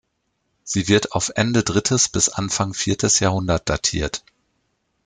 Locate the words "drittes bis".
1.61-2.29